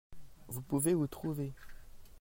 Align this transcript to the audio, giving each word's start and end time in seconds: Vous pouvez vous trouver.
Vous 0.47 0.63
pouvez 0.63 0.95
vous 0.95 1.05
trouver. 1.05 1.53